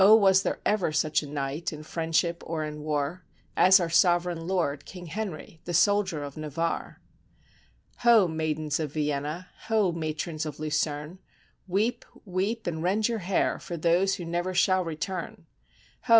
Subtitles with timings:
[0.01, 3.23] was there ever such a knight, in friendship or in war,
[3.55, 6.97] As our sovereign lord, King Henry, the soldier of Na varre!
[7.97, 8.27] Ho!
[8.27, 9.49] maidens of Vienna!
[9.67, 9.91] Ho!
[9.91, 11.19] matrons of Lucerne!
[11.67, 15.45] Weep, weep, and rend your hair for those who never shall return:
[16.05, 16.09] Ho!